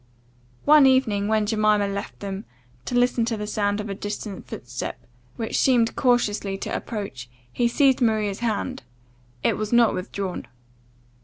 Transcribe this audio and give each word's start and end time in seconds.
One 0.65 0.87
evening, 0.87 1.27
when 1.27 1.45
Jemima 1.45 1.87
left 1.87 2.21
them, 2.21 2.45
to 2.85 2.95
listen 2.95 3.23
to 3.25 3.37
the 3.37 3.45
sound 3.45 3.79
of 3.79 3.87
a 3.87 3.93
distant 3.93 4.47
footstep, 4.47 5.05
which 5.35 5.59
seemed 5.59 5.95
cautiously 5.95 6.57
to 6.57 6.75
approach, 6.75 7.29
he 7.53 7.67
seized 7.67 8.01
Maria's 8.01 8.39
hand 8.39 8.81
it 9.43 9.57
was 9.57 9.71
not 9.71 9.93
withdrawn. 9.93 10.47